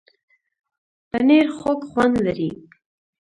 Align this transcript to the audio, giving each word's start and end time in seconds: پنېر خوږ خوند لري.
پنېر 1.09 1.47
خوږ 1.57 1.79
خوند 1.89 2.15
لري. 2.25 2.49